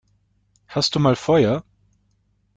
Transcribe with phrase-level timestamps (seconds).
[0.67, 1.63] Hast du mal Feuer?